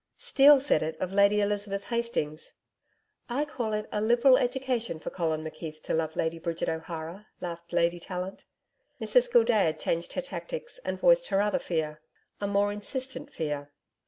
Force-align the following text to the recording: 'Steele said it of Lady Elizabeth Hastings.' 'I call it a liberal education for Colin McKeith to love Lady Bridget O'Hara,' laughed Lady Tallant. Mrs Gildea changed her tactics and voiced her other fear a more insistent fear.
'Steele 0.17 0.59
said 0.59 0.81
it 0.81 0.99
of 0.99 1.13
Lady 1.13 1.41
Elizabeth 1.41 1.89
Hastings.' 1.89 2.55
'I 3.29 3.45
call 3.45 3.71
it 3.73 3.87
a 3.91 4.01
liberal 4.01 4.35
education 4.35 4.99
for 4.99 5.11
Colin 5.11 5.43
McKeith 5.43 5.83
to 5.83 5.93
love 5.93 6.15
Lady 6.15 6.39
Bridget 6.39 6.69
O'Hara,' 6.69 7.27
laughed 7.39 7.71
Lady 7.71 7.99
Tallant. 7.99 8.43
Mrs 8.99 9.31
Gildea 9.31 9.73
changed 9.73 10.13
her 10.13 10.21
tactics 10.23 10.79
and 10.79 10.99
voiced 10.99 11.27
her 11.27 11.39
other 11.39 11.59
fear 11.59 12.01
a 12.39 12.47
more 12.47 12.71
insistent 12.71 13.31
fear. 13.31 13.69